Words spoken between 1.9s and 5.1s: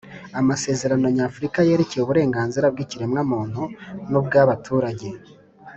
uburenganzira bw’ikiremwamuntu n’ubwabaturage,